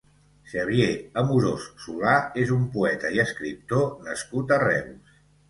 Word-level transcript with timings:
Xavier 0.51 0.95
Amorós 1.21 1.67
Solà 1.83 2.15
és 2.45 2.55
un 2.57 2.65
poeta 2.77 3.13
i 3.19 3.23
escriptor 3.27 3.87
nascut 4.09 4.57
a 4.57 4.61
Reus. 4.67 5.15